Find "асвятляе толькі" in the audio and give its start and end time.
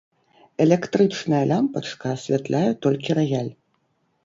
2.17-3.09